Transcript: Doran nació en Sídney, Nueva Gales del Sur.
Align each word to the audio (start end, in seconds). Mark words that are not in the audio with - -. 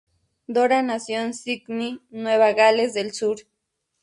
Doran 0.47 0.87
nació 0.87 1.19
en 1.19 1.35
Sídney, 1.35 2.01
Nueva 2.09 2.53
Gales 2.53 2.95
del 2.95 3.11
Sur. 3.13 3.35